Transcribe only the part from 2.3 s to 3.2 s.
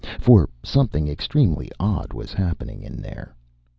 happening in